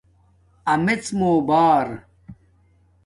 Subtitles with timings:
[0.73, 1.87] امیڎ مُو بار